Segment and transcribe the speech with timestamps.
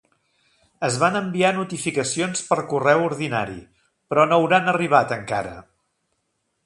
[0.87, 3.59] Es van enviar notificacions per correu ordinari,
[4.13, 5.55] però no hauran arribat encara.